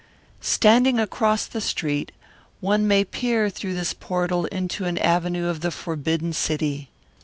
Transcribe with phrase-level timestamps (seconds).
[0.41, 2.11] Standing across the street,
[2.59, 6.89] one may peer through this portal into an avenue of the forbidden city.